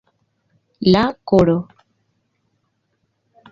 La 0.95 1.03
koro. 1.31 1.55